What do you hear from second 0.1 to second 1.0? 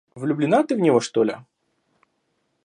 Влюблена ты в него,